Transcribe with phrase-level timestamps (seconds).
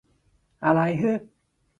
[0.65, 1.11] อะไรฮึ